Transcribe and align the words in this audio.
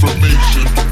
information. 0.00 0.87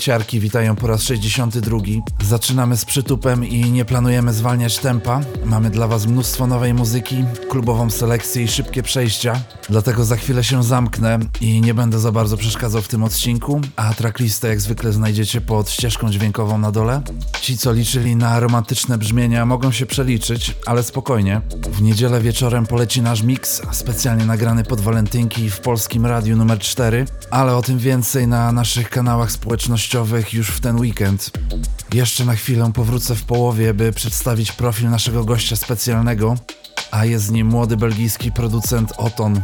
Ciarki, 0.00 0.40
witają 0.40 0.76
po 0.76 0.86
raz 0.86 1.02
62. 1.02 1.78
Zaczynamy 2.24 2.76
z 2.76 2.84
przytupem 2.84 3.44
i 3.44 3.70
nie 3.70 3.84
planujemy 3.84 4.32
zwalniać 4.32 4.78
tempa. 4.78 5.20
Mamy 5.44 5.70
dla 5.70 5.88
Was 5.88 6.06
mnóstwo 6.06 6.46
nowej 6.46 6.74
muzyki, 6.74 7.24
klubową 7.48 7.90
selekcję 7.90 8.42
i 8.42 8.48
szybkie 8.48 8.82
przejścia. 8.82 9.40
Dlatego 9.68 10.04
za 10.04 10.16
chwilę 10.16 10.44
się 10.44 10.62
zamknę 10.62 11.18
i 11.40 11.60
nie 11.60 11.74
będę 11.74 11.98
za 11.98 12.12
bardzo 12.12 12.36
przeszkadzał 12.36 12.82
w 12.82 12.88
tym 12.88 13.04
odcinku, 13.04 13.60
a 13.76 13.94
tracklistę 13.94 14.48
jak 14.48 14.60
zwykle 14.60 14.92
znajdziecie 14.92 15.40
pod 15.40 15.70
ścieżką 15.70 16.10
dźwiękową 16.10 16.58
na 16.58 16.72
dole. 16.72 17.02
Ci, 17.50 17.58
co 17.58 17.72
liczyli 17.72 18.16
na 18.16 18.40
romantyczne 18.40 18.98
brzmienia, 18.98 19.46
mogą 19.46 19.72
się 19.72 19.86
przeliczyć, 19.86 20.54
ale 20.66 20.82
spokojnie. 20.82 21.40
W 21.72 21.82
niedzielę 21.82 22.20
wieczorem 22.20 22.66
poleci 22.66 23.02
nasz 23.02 23.22
mix, 23.22 23.62
specjalnie 23.72 24.26
nagrany 24.26 24.64
pod 24.64 24.80
walentynki 24.80 25.50
w 25.50 25.60
polskim 25.60 26.06
radiu 26.06 26.36
numer 26.36 26.58
4, 26.58 27.06
ale 27.30 27.56
o 27.56 27.62
tym 27.62 27.78
więcej 27.78 28.28
na 28.28 28.52
naszych 28.52 28.90
kanałach 28.90 29.32
społecznościowych 29.32 30.34
już 30.34 30.48
w 30.48 30.60
ten 30.60 30.80
weekend. 30.80 31.30
Jeszcze 31.94 32.24
na 32.24 32.34
chwilę 32.34 32.72
powrócę 32.74 33.14
w 33.14 33.24
połowie, 33.24 33.74
by 33.74 33.92
przedstawić 33.92 34.52
profil 34.52 34.90
naszego 34.90 35.24
gościa 35.24 35.56
specjalnego, 35.56 36.36
a 36.90 37.04
jest 37.04 37.30
nim 37.30 37.46
młody 37.46 37.76
belgijski 37.76 38.32
producent 38.32 38.92
Oton. 38.96 39.40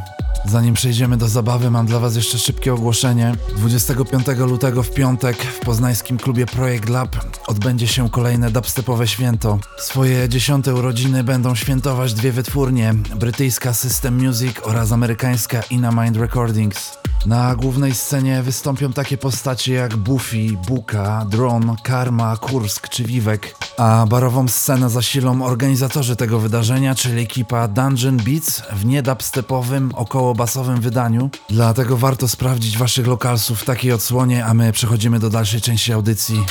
Zanim 0.49 0.75
przejdziemy 0.75 1.17
do 1.17 1.29
zabawy, 1.29 1.71
mam 1.71 1.87
dla 1.87 2.01
Was 2.01 2.17
jeszcze 2.17 2.39
szybkie 2.39 2.75
ogłoszenie. 2.75 3.35
25 3.57 4.27
lutego 4.39 4.83
w 4.83 4.91
piątek 4.95 5.37
w 5.37 5.61
poznańskim 5.61 6.19
klubie 6.19 6.47
Projekt 6.47 6.89
Lab 6.89 7.17
odbędzie 7.47 7.89
się 7.89 8.11
kolejne 8.11 8.51
dubstepowe 8.51 9.09
święto. 9.09 9.59
Swoje 9.79 10.29
dziesiąte 10.29 10.75
urodziny 10.75 11.25
będą 11.25 11.55
świętować 11.55 12.15
dwie 12.15 12.33
wytwórnie, 12.33 12.95
brytyjska 13.17 13.75
System 13.75 14.27
Music 14.27 14.57
oraz 14.63 14.93
amerykańska 14.93 15.63
Inna 15.71 16.05
Mind 16.05 16.17
Recordings. 16.17 17.06
Na 17.27 17.57
głównej 17.57 17.95
scenie 17.95 18.43
wystąpią 18.43 18.93
takie 18.93 19.19
postacie 19.19 19.73
jak 19.73 19.97
Buffy, 19.97 20.53
Buka, 20.69 21.27
Dron, 21.31 21.77
Karma, 21.83 22.37
Kursk 22.37 22.89
czy 22.89 23.05
Wiwek, 23.05 23.57
a 23.79 24.07
barową 24.09 24.49
scenę 24.49 24.91
zasilą 24.91 25.45
organizatorzy 25.45 26.17
tego 26.17 26.39
wydarzenia, 26.39 26.95
czyli 26.95 27.23
ekipa 27.23 27.69
Dungeon 27.69 28.17
Beats 28.17 28.63
w 28.73 28.85
niedubstepowym, 28.85 29.93
około 29.95 30.35
basowym 30.35 30.81
wydaniu. 30.81 31.31
Dlatego 31.51 31.97
warto 31.97 32.29
sprawdzić 32.29 32.79
waszych 32.79 33.07
lokalsów 33.07 33.61
w 33.61 33.65
takiej 33.65 33.93
odsłonie, 33.93 34.45
a 34.45 34.55
my 34.55 34.73
przechodzimy 34.73 35.19
do 35.19 35.31
dalszej 35.31 35.61
części 35.61 35.93
audycji. 35.93 36.45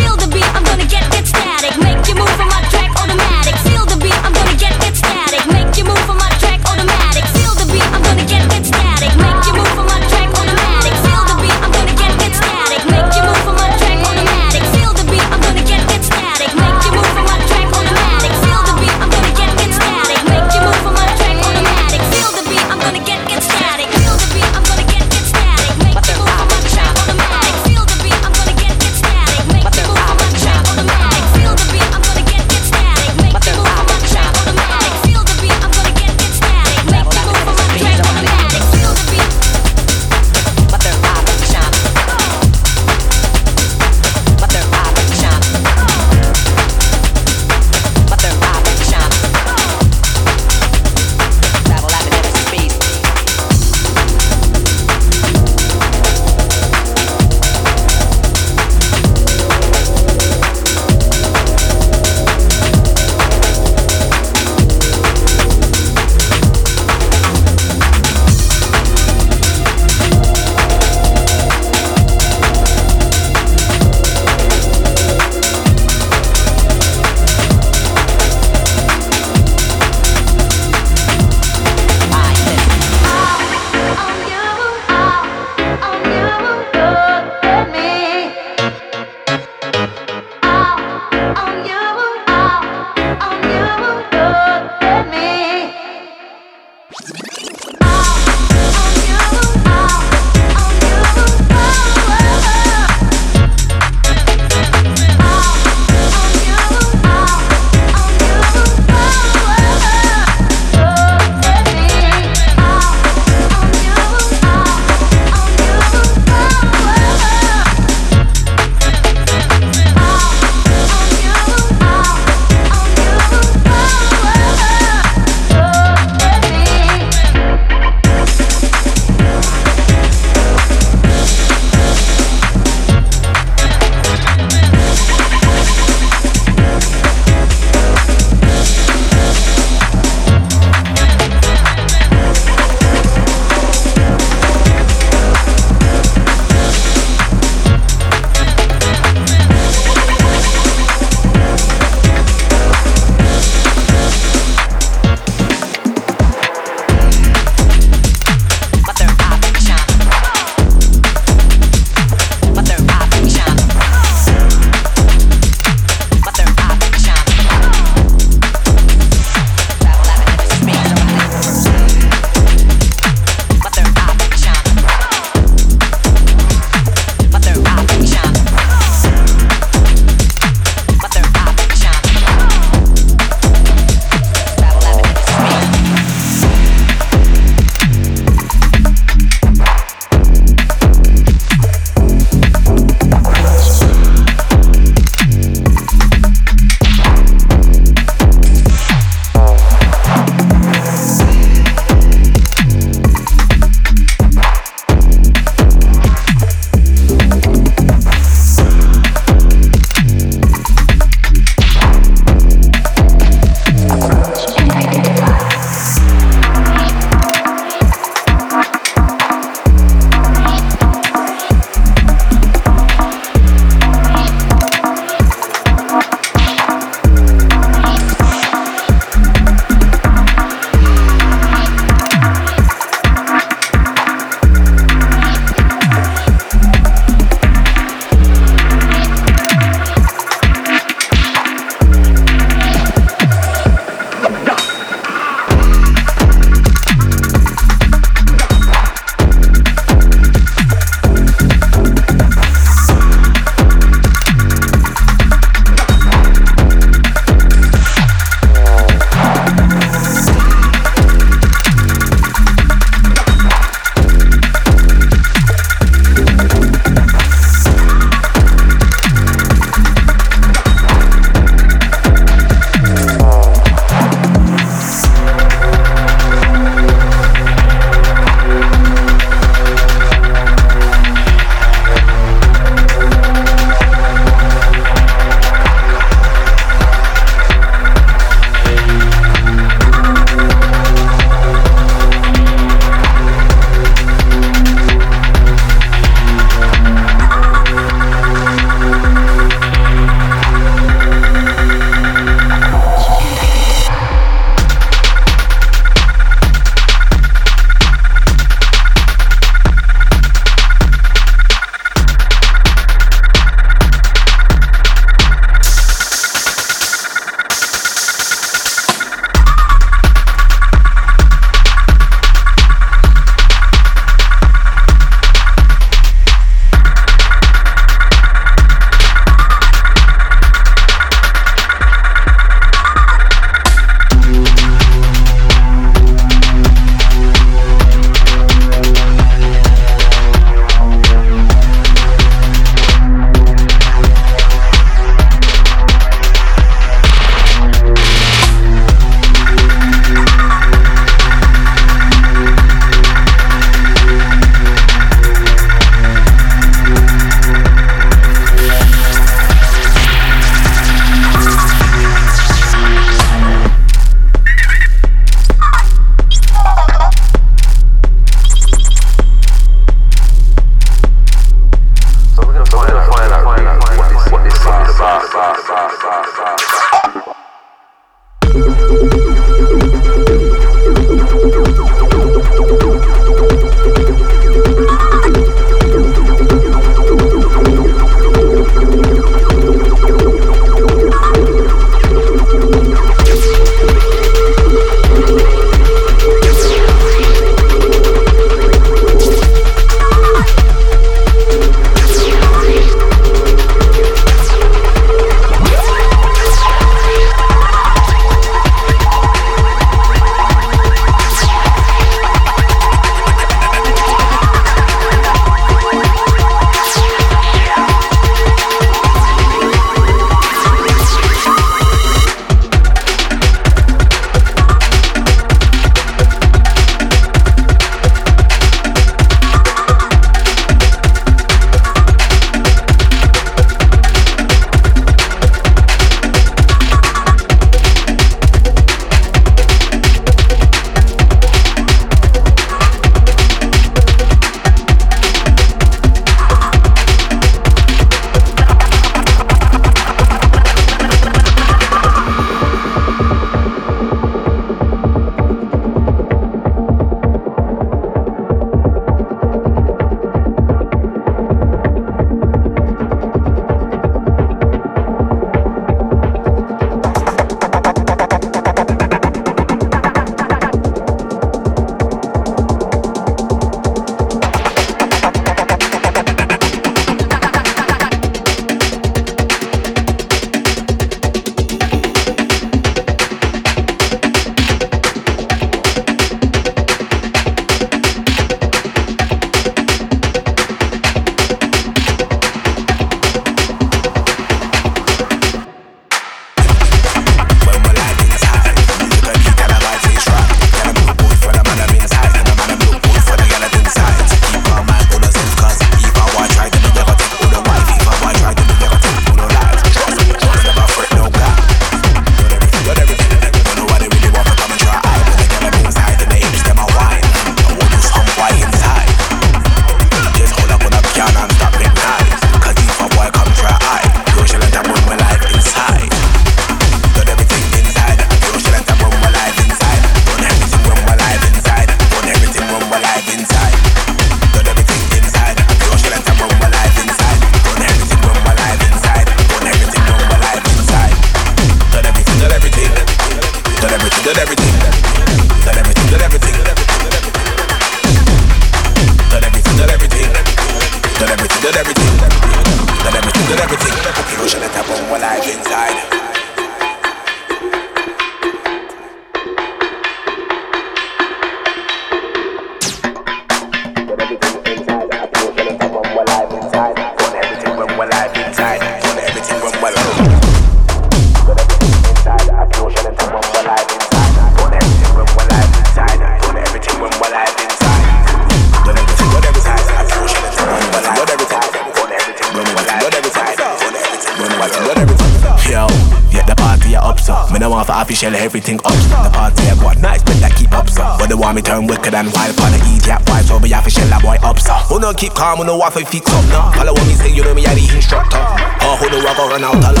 I'm 595.61 595.69
on 595.69 595.75
a 595.75 595.77
wife, 595.77 595.95
I 595.95 596.03
fix 596.03 596.25
up 596.33 596.43
now. 596.49 596.73
All 596.73 596.89
I 596.89 596.91
want 596.91 597.05
me 597.05 597.13
say, 597.13 597.29
you 597.29 597.43
know 597.43 597.53
me, 597.53 597.67
I 597.67 597.75
the 597.75 597.85
instructor. 597.93 598.41
Oh, 598.81 598.97
who 598.97 599.05
do 599.13 599.21
I 599.21 599.37
go 599.37 599.45
run 599.45 599.61
out? 599.63 600.00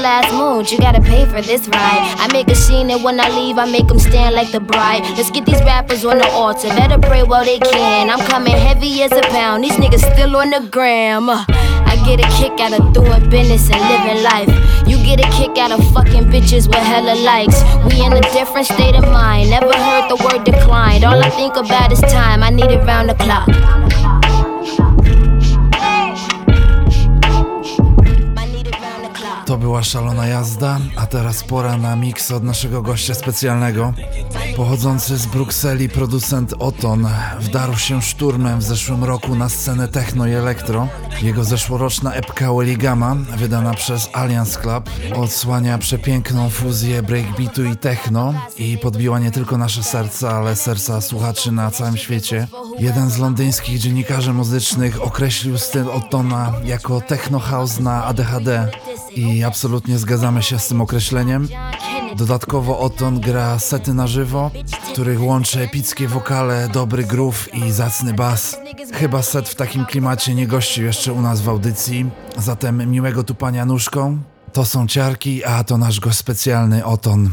Playful 0.00 0.38
mood, 0.38 0.70
you 0.70 0.78
gotta 0.78 1.00
pay 1.00 1.24
for 1.26 1.40
this 1.42 1.68
ride. 1.68 2.14
I 2.18 2.28
make 2.32 2.48
a 2.48 2.54
scene 2.54 2.90
and 2.90 3.02
when 3.04 3.20
I 3.20 3.28
leave, 3.28 3.58
I 3.58 3.70
make 3.70 3.86
them 3.86 3.98
stand 3.98 4.34
like 4.34 4.50
the 4.50 4.60
bride. 4.60 5.02
Let's 5.16 5.30
get 5.30 5.46
these 5.46 5.60
rappers 5.60 6.04
on 6.04 6.18
the 6.18 6.28
altar, 6.30 6.68
better 6.68 6.98
pray 6.98 7.22
while 7.22 7.44
they 7.44 7.58
can. 7.58 8.10
I'm 8.10 8.20
coming 8.26 8.56
heavy 8.56 9.02
as 9.02 9.12
a 9.12 9.22
pound, 9.22 9.64
these 9.64 9.76
niggas 9.76 10.04
still 10.14 10.36
on 10.36 10.50
the 10.50 10.68
gram. 10.70 11.28
Uh, 11.28 11.44
I 11.48 11.96
get 12.04 12.20
a 12.20 12.28
kick 12.38 12.58
out 12.60 12.72
of 12.72 12.92
doing 12.92 13.30
business 13.30 13.70
and 13.70 13.80
living 13.92 14.22
life. 14.22 14.48
You 14.88 14.96
get 15.04 15.20
a 15.20 15.28
kick 15.36 15.56
out 15.58 15.70
of 15.70 15.80
fucking 15.92 16.24
bitches 16.24 16.66
with 16.66 16.84
hella 16.92 17.14
likes. 17.22 17.62
We 17.86 18.04
in 18.04 18.12
a 18.12 18.20
different 18.32 18.66
state 18.66 18.96
of 18.96 19.04
mind. 19.04 19.50
Never 19.50 19.72
heard 19.72 20.08
the 20.08 20.16
word 20.24 20.44
declined. 20.44 21.04
All 21.04 21.22
I 21.22 21.30
think 21.30 21.56
about 21.56 21.92
is 21.92 22.00
time. 22.00 22.42
I 22.42 22.50
need 22.50 22.70
it 22.70 22.84
round 22.84 23.08
the 23.08 23.14
clock. 23.14 23.48
Szalona 29.84 30.26
jazda, 30.26 30.78
a 30.96 31.06
teraz 31.06 31.44
pora 31.44 31.76
na 31.76 31.96
miks 31.96 32.30
od 32.30 32.42
naszego 32.42 32.82
gościa 32.82 33.14
specjalnego. 33.14 33.92
Pochodzący 34.56 35.16
z 35.16 35.26
Brukseli 35.26 35.88
producent 35.88 36.54
Oton 36.58 37.08
wdarł 37.40 37.76
się 37.76 38.02
szturmem 38.02 38.58
w 38.58 38.62
zeszłym 38.62 39.04
roku 39.04 39.34
na 39.34 39.48
scenę 39.48 39.88
techno 39.88 40.26
i 40.26 40.32
elektro. 40.32 40.88
Jego 41.22 41.44
zeszłoroczna 41.44 42.12
epka 42.12 42.52
Welligama, 42.52 43.14
wydana 43.14 43.74
przez 43.74 44.08
Alliance 44.12 44.60
Club, 44.60 44.90
odsłania 45.14 45.78
przepiękną 45.78 46.50
fuzję 46.50 47.02
breakbeatu 47.02 47.64
i 47.64 47.76
techno 47.76 48.34
i 48.56 48.78
podbiła 48.78 49.18
nie 49.18 49.30
tylko 49.30 49.58
nasze 49.58 49.82
serca, 49.82 50.30
ale 50.30 50.56
serca 50.56 51.00
słuchaczy 51.00 51.52
na 51.52 51.70
całym 51.70 51.96
świecie. 51.96 52.46
Jeden 52.78 53.10
z 53.10 53.18
londyńskich 53.18 53.78
dziennikarzy 53.78 54.32
muzycznych 54.32 55.02
określił 55.02 55.58
styl 55.58 55.88
Otona 55.90 56.52
jako 56.64 57.00
techno 57.00 57.38
house 57.38 57.80
na 57.80 58.04
ADHD 58.04 58.70
i 59.16 59.44
absolutnie 59.44 59.98
zgadzamy 59.98 60.42
się 60.42 60.58
z 60.58 60.68
tym 60.68 60.80
określeniem. 60.80 61.48
Dodatkowo 62.16 62.78
Oton 62.78 63.20
gra 63.20 63.58
sety 63.58 63.94
na 63.94 64.06
żywo, 64.06 64.50
w 64.70 64.92
których 64.92 65.22
łączy 65.22 65.60
epickie 65.60 66.08
wokale, 66.08 66.68
dobry 66.72 67.04
groove 67.04 67.54
i 67.54 67.70
zacny 67.70 68.14
bas. 68.14 68.56
Chyba 68.92 69.22
set 69.22 69.48
w 69.48 69.54
takim 69.54 69.86
klimacie 69.86 70.34
nie 70.34 70.46
gościł 70.46 70.84
jeszcze 70.84 71.12
u 71.12 71.20
nas 71.22 71.40
w 71.40 71.48
audycji, 71.48 72.10
zatem 72.36 72.90
miłego 72.90 73.24
tupania 73.24 73.64
nóżką. 73.66 74.18
To 74.52 74.64
są 74.64 74.86
ciarki, 74.86 75.44
a 75.44 75.64
to 75.64 75.78
nasz 75.78 76.00
gość 76.00 76.18
specjalny 76.18 76.84
Oton. 76.84 77.30